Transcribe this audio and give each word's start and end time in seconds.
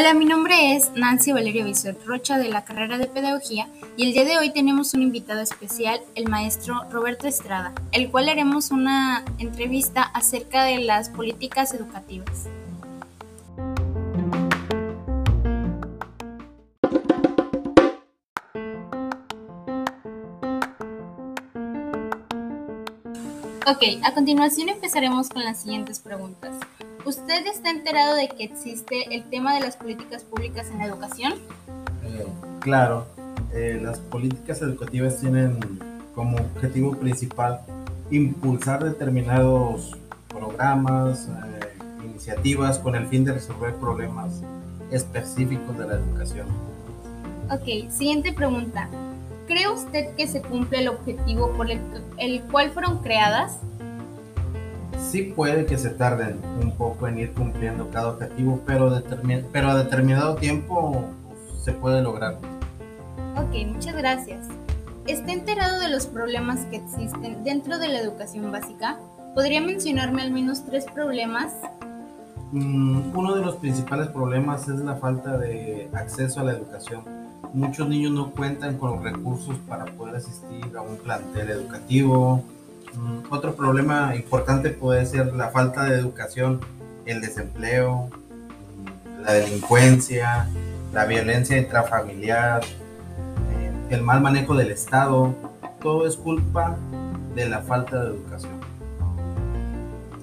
Hola, 0.00 0.14
mi 0.14 0.26
nombre 0.26 0.76
es 0.76 0.92
Nancy 0.94 1.32
Valeria 1.32 1.64
Bisuet 1.64 1.96
Rocha 2.06 2.38
de 2.38 2.48
la 2.48 2.64
carrera 2.64 2.98
de 2.98 3.08
Pedagogía 3.08 3.66
y 3.96 4.06
el 4.06 4.12
día 4.12 4.24
de 4.24 4.38
hoy 4.38 4.52
tenemos 4.52 4.94
un 4.94 5.02
invitado 5.02 5.40
especial, 5.40 6.00
el 6.14 6.28
maestro 6.28 6.84
Roberto 6.88 7.26
Estrada, 7.26 7.72
el 7.90 8.08
cual 8.08 8.28
haremos 8.28 8.70
una 8.70 9.24
entrevista 9.38 10.02
acerca 10.02 10.62
de 10.62 10.78
las 10.78 11.08
políticas 11.08 11.74
educativas. 11.74 12.46
Ok, 23.66 23.82
a 24.04 24.14
continuación 24.14 24.68
empezaremos 24.68 25.28
con 25.28 25.42
las 25.42 25.60
siguientes 25.60 25.98
preguntas. 25.98 26.54
¿Usted 27.08 27.46
está 27.46 27.70
enterado 27.70 28.16
de 28.16 28.28
que 28.28 28.44
existe 28.44 29.14
el 29.16 29.24
tema 29.30 29.54
de 29.54 29.60
las 29.60 29.76
políticas 29.76 30.24
públicas 30.24 30.68
en 30.70 30.76
la 30.76 30.84
educación? 30.84 31.32
Eh, 32.04 32.26
claro, 32.60 33.06
eh, 33.54 33.80
las 33.82 33.98
políticas 33.98 34.60
educativas 34.60 35.18
tienen 35.18 35.58
como 36.14 36.36
objetivo 36.36 36.94
principal 36.94 37.62
impulsar 38.10 38.84
determinados 38.84 39.96
programas, 40.28 41.28
eh, 41.28 42.04
iniciativas 42.04 42.78
con 42.78 42.94
el 42.94 43.06
fin 43.06 43.24
de 43.24 43.32
resolver 43.32 43.74
problemas 43.76 44.42
específicos 44.90 45.78
de 45.78 45.86
la 45.86 45.94
educación. 45.94 46.46
Ok, 47.50 47.90
siguiente 47.90 48.34
pregunta. 48.34 48.86
¿Cree 49.46 49.66
usted 49.66 50.14
que 50.14 50.26
se 50.26 50.42
cumple 50.42 50.80
el 50.80 50.88
objetivo 50.88 51.52
por 51.52 51.70
el, 51.70 51.80
el 52.18 52.42
cual 52.42 52.70
fueron 52.70 52.98
creadas? 52.98 53.60
Sí 55.10 55.22
puede 55.22 55.66
que 55.66 55.78
se 55.78 55.90
tarden 55.90 56.40
un 56.60 56.72
poco 56.72 57.08
en 57.08 57.18
ir 57.18 57.32
cumpliendo 57.32 57.88
cada 57.90 58.08
objetivo, 58.08 58.60
pero, 58.66 59.02
pero 59.52 59.70
a 59.70 59.76
determinado 59.76 60.36
tiempo 60.36 61.04
pues, 61.26 61.62
se 61.64 61.72
puede 61.72 62.02
lograr. 62.02 62.38
Ok, 63.36 63.66
muchas 63.66 63.96
gracias. 63.96 64.46
¿Está 65.06 65.32
enterado 65.32 65.80
de 65.80 65.88
los 65.88 66.06
problemas 66.06 66.60
que 66.66 66.76
existen 66.76 67.42
dentro 67.44 67.78
de 67.78 67.88
la 67.88 68.00
educación 68.00 68.52
básica? 68.52 68.98
¿Podría 69.34 69.60
mencionarme 69.60 70.22
al 70.22 70.32
menos 70.32 70.64
tres 70.66 70.84
problemas? 70.84 71.52
Mm, 72.52 73.16
uno 73.16 73.34
de 73.34 73.42
los 73.42 73.56
principales 73.56 74.08
problemas 74.08 74.68
es 74.68 74.80
la 74.80 74.96
falta 74.96 75.38
de 75.38 75.88
acceso 75.94 76.40
a 76.40 76.44
la 76.44 76.52
educación. 76.52 77.02
Muchos 77.52 77.88
niños 77.88 78.12
no 78.12 78.30
cuentan 78.30 78.76
con 78.76 78.90
los 78.90 79.02
recursos 79.02 79.56
para 79.66 79.86
poder 79.86 80.16
asistir 80.16 80.76
a 80.76 80.82
un 80.82 80.96
plantel 80.96 81.50
educativo, 81.50 82.42
otro 83.30 83.54
problema 83.54 84.14
importante 84.16 84.70
puede 84.70 85.06
ser 85.06 85.34
la 85.34 85.48
falta 85.50 85.84
de 85.84 85.98
educación, 85.98 86.60
el 87.04 87.20
desempleo, 87.20 88.08
mm, 88.08 89.22
la 89.22 89.32
delincuencia, 89.32 90.48
la 90.92 91.04
violencia 91.04 91.58
intrafamiliar, 91.58 92.62
eh, 92.64 93.72
el 93.90 94.02
mal 94.02 94.20
manejo 94.20 94.54
del 94.54 94.70
Estado. 94.70 95.34
Todo 95.80 96.06
es 96.06 96.16
culpa 96.16 96.76
de 97.34 97.48
la 97.48 97.60
falta 97.60 98.02
de 98.02 98.10
educación. 98.10 98.52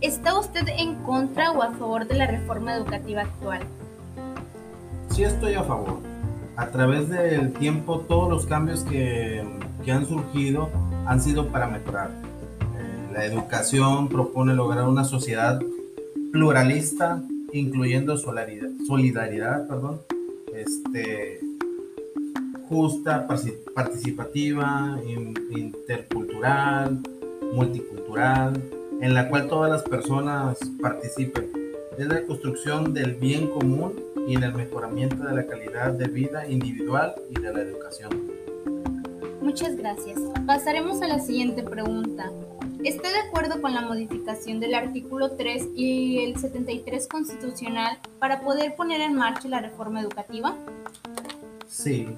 ¿Está 0.00 0.38
usted 0.38 0.66
en 0.68 0.96
contra 1.02 1.50
o 1.52 1.62
a 1.62 1.72
favor 1.72 2.06
de 2.06 2.14
la 2.14 2.26
reforma 2.26 2.74
educativa 2.74 3.22
actual? 3.22 3.60
Sí 5.10 5.24
estoy 5.24 5.54
a 5.54 5.62
favor. 5.62 6.00
A 6.56 6.66
través 6.66 7.08
del 7.08 7.52
tiempo 7.52 8.00
todos 8.00 8.28
los 8.28 8.46
cambios 8.46 8.82
que, 8.84 9.44
que 9.84 9.92
han 9.92 10.06
surgido 10.06 10.70
han 11.06 11.20
sido 11.20 11.48
para 11.48 11.66
mejorar 11.66 12.10
la 13.12 13.26
educación 13.26 14.08
propone 14.08 14.54
lograr 14.54 14.88
una 14.88 15.04
sociedad 15.04 15.60
pluralista, 16.32 17.22
incluyendo 17.52 18.16
solidaridad, 18.16 19.68
perdón, 19.68 20.00
este, 20.54 21.40
justa, 22.68 23.26
participativa, 23.74 24.98
intercultural, 25.50 27.00
multicultural, 27.52 28.62
en 29.00 29.14
la 29.14 29.28
cual 29.28 29.48
todas 29.48 29.70
las 29.70 29.82
personas 29.82 30.58
participen. 30.80 31.50
Es 31.98 32.06
la 32.06 32.24
construcción 32.24 32.94
del 32.94 33.14
bien 33.16 33.48
común 33.48 33.92
y 34.26 34.36
en 34.36 34.44
el 34.44 34.54
mejoramiento 34.54 35.22
de 35.24 35.34
la 35.34 35.46
calidad 35.46 35.92
de 35.92 36.06
vida 36.06 36.48
individual 36.48 37.14
y 37.28 37.38
de 37.38 37.52
la 37.52 37.60
educación. 37.60 38.10
Muchas 39.42 39.76
gracias. 39.76 40.18
Pasaremos 40.46 41.02
a 41.02 41.08
la 41.08 41.18
siguiente 41.18 41.62
pregunta. 41.62 42.30
¿Está 42.84 43.12
de 43.12 43.20
acuerdo 43.20 43.62
con 43.62 43.74
la 43.74 43.82
modificación 43.82 44.58
del 44.58 44.74
artículo 44.74 45.30
3 45.32 45.68
y 45.76 46.24
el 46.24 46.36
73 46.36 47.06
constitucional 47.06 47.98
para 48.18 48.40
poder 48.40 48.74
poner 48.74 49.00
en 49.00 49.14
marcha 49.14 49.48
la 49.48 49.60
reforma 49.60 50.00
educativa? 50.00 50.56
Sí, 51.68 52.08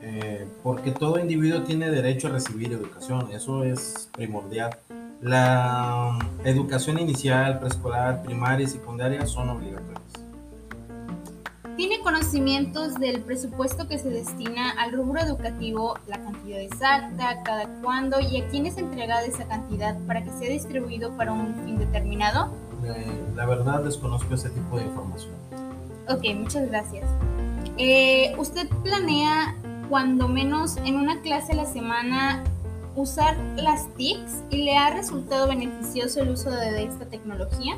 eh, 0.00 0.46
porque 0.62 0.92
todo 0.92 1.18
individuo 1.18 1.62
tiene 1.62 1.90
derecho 1.90 2.28
a 2.28 2.30
recibir 2.30 2.72
educación, 2.72 3.30
eso 3.32 3.64
es 3.64 4.08
primordial. 4.12 4.74
La 5.20 6.18
educación 6.44 6.98
inicial, 6.98 7.58
preescolar, 7.58 8.22
primaria 8.22 8.64
y 8.64 8.68
secundaria 8.68 9.26
son 9.26 9.50
obligatorias. 9.50 10.01
¿Tiene 11.82 11.98
conocimientos 11.98 12.94
del 12.94 13.22
presupuesto 13.22 13.88
que 13.88 13.98
se 13.98 14.08
destina 14.08 14.70
al 14.70 14.92
rubro 14.92 15.20
educativo, 15.20 15.98
la 16.06 16.16
cantidad 16.16 16.60
exacta, 16.60 17.42
cada 17.42 17.66
cuándo 17.82 18.20
y 18.20 18.40
a 18.40 18.46
quién 18.50 18.66
es 18.66 18.78
entregada 18.78 19.22
esa 19.22 19.48
cantidad 19.48 19.98
para 20.06 20.22
que 20.22 20.30
sea 20.30 20.48
distribuido 20.48 21.10
para 21.16 21.32
un 21.32 21.52
fin 21.64 21.80
determinado? 21.80 22.52
Eh, 22.84 23.04
la 23.34 23.46
verdad 23.46 23.82
desconozco 23.82 24.32
ese 24.32 24.50
tipo 24.50 24.76
de 24.76 24.84
información. 24.84 25.32
Ok, 26.08 26.22
muchas 26.36 26.68
gracias. 26.68 27.04
Eh, 27.78 28.32
¿Usted 28.38 28.68
planea 28.84 29.56
cuando 29.88 30.28
menos 30.28 30.76
en 30.84 30.94
una 30.94 31.20
clase 31.20 31.50
a 31.50 31.56
la 31.56 31.66
semana 31.66 32.44
usar 32.94 33.36
las 33.56 33.92
TICs 33.96 34.44
y 34.50 34.58
le 34.58 34.76
ha 34.76 34.90
resultado 34.90 35.48
beneficioso 35.48 36.20
el 36.20 36.28
uso 36.28 36.48
de 36.48 36.84
esta 36.84 37.06
tecnología? 37.06 37.76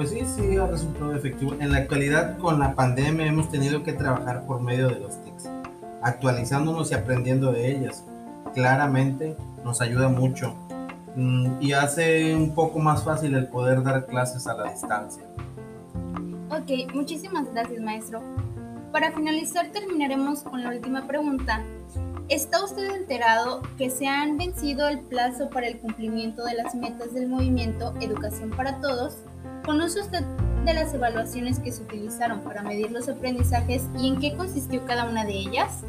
Pues 0.00 0.12
sí, 0.12 0.22
sí 0.24 0.56
ha 0.56 0.66
resultado 0.66 1.14
efectivo. 1.14 1.54
En 1.60 1.72
la 1.72 1.76
actualidad, 1.76 2.38
con 2.38 2.58
la 2.58 2.74
pandemia, 2.74 3.26
hemos 3.26 3.50
tenido 3.50 3.82
que 3.82 3.92
trabajar 3.92 4.46
por 4.46 4.62
medio 4.62 4.88
de 4.88 4.98
los 4.98 5.22
TICs, 5.22 5.46
actualizándonos 6.00 6.90
y 6.90 6.94
aprendiendo 6.94 7.52
de 7.52 7.70
ellas. 7.70 8.06
Claramente 8.54 9.36
nos 9.62 9.82
ayuda 9.82 10.08
mucho 10.08 10.54
mm, 11.16 11.60
y 11.60 11.74
hace 11.74 12.34
un 12.34 12.54
poco 12.54 12.78
más 12.78 13.04
fácil 13.04 13.34
el 13.34 13.48
poder 13.48 13.82
dar 13.82 14.06
clases 14.06 14.46
a 14.46 14.54
la 14.54 14.70
distancia. 14.72 15.22
Ok, 16.48 16.94
muchísimas 16.94 17.52
gracias, 17.52 17.82
maestro. 17.82 18.22
Para 18.92 19.12
finalizar, 19.12 19.66
terminaremos 19.70 20.44
con 20.44 20.62
la 20.62 20.70
última 20.70 21.06
pregunta. 21.06 21.62
¿Está 22.30 22.64
usted 22.64 22.90
enterado 22.90 23.60
que 23.76 23.90
se 23.90 24.06
han 24.06 24.38
vencido 24.38 24.88
el 24.88 25.00
plazo 25.00 25.50
para 25.50 25.68
el 25.68 25.78
cumplimiento 25.78 26.42
de 26.46 26.54
las 26.54 26.74
metas 26.74 27.12
del 27.12 27.28
movimiento 27.28 27.92
Educación 28.00 28.48
para 28.48 28.80
Todos 28.80 29.18
¿Conoce 29.70 30.00
usted 30.00 30.24
de 30.64 30.74
las 30.74 30.92
evaluaciones 30.94 31.60
que 31.60 31.70
se 31.70 31.84
utilizaron 31.84 32.40
para 32.40 32.60
medir 32.60 32.90
los 32.90 33.08
aprendizajes 33.08 33.84
y 33.96 34.08
en 34.08 34.18
qué 34.18 34.34
consistió 34.34 34.84
cada 34.84 35.08
una 35.08 35.24
de 35.24 35.34
ellas? 35.34 35.82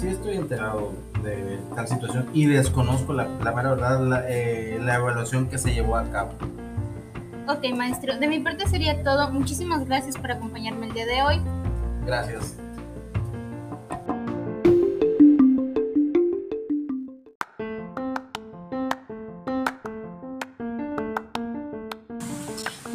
Sí 0.00 0.08
estoy 0.08 0.36
enterado 0.36 0.92
de 1.22 1.58
tal 1.74 1.86
situación 1.86 2.26
y 2.32 2.46
desconozco 2.46 3.12
la, 3.12 3.28
la 3.44 3.52
verdad 3.52 4.00
la, 4.00 4.24
eh, 4.26 4.80
la 4.82 4.94
evaluación 4.94 5.46
que 5.46 5.58
se 5.58 5.74
llevó 5.74 5.98
a 5.98 6.04
cabo. 6.04 6.30
Ok, 7.48 7.66
maestro. 7.76 8.16
De 8.16 8.28
mi 8.28 8.40
parte 8.40 8.66
sería 8.66 9.02
todo. 9.02 9.30
Muchísimas 9.30 9.84
gracias 9.84 10.16
por 10.16 10.32
acompañarme 10.32 10.86
el 10.86 10.94
día 10.94 11.04
de 11.04 11.22
hoy. 11.22 11.40
Gracias. 12.06 12.56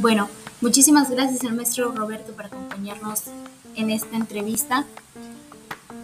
Bueno, 0.02 0.30
muchísimas 0.62 1.12
gracias 1.12 1.44
al 1.44 1.54
maestro 1.54 1.92
Roberto 1.92 2.32
por 2.32 2.48
acompañarnos 2.48 3.26
en 3.76 3.92
esta 3.92 4.18
entrevista. 4.18 4.88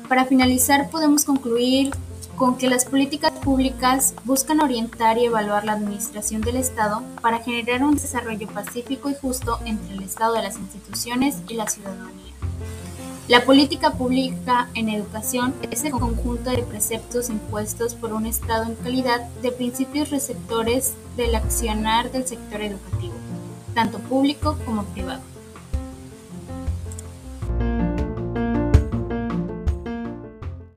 Para 0.07 0.25
finalizar, 0.25 0.91
podemos 0.91 1.25
concluir 1.25 1.89
con 2.35 2.59
que 2.59 2.69
las 2.69 2.85
políticas 2.85 3.31
públicas 3.31 4.13
buscan 4.23 4.59
orientar 4.59 5.17
y 5.17 5.25
evaluar 5.25 5.65
la 5.65 5.73
administración 5.73 6.41
del 6.41 6.57
Estado 6.57 7.01
para 7.23 7.39
generar 7.39 7.83
un 7.83 7.95
desarrollo 7.95 8.47
pacífico 8.49 9.09
y 9.09 9.15
justo 9.15 9.57
entre 9.65 9.95
el 9.95 10.03
Estado 10.03 10.35
de 10.35 10.43
las 10.43 10.57
instituciones 10.57 11.37
y 11.47 11.55
la 11.55 11.65
ciudadanía. 11.65 12.33
La 13.27 13.45
política 13.45 13.93
pública 13.93 14.69
en 14.75 14.89
educación 14.89 15.55
es 15.71 15.83
el 15.85 15.91
conjunto 15.93 16.51
de 16.51 16.61
preceptos 16.61 17.31
impuestos 17.31 17.95
por 17.95 18.13
un 18.13 18.27
Estado 18.27 18.65
en 18.65 18.75
calidad 18.75 19.27
de 19.41 19.51
principios 19.51 20.11
receptores 20.11 20.93
del 21.15 21.33
accionar 21.33 22.11
del 22.11 22.27
sector 22.27 22.61
educativo 22.61 23.26
tanto 23.77 23.99
público 23.99 24.57
como 24.65 24.83
privado. 24.85 25.36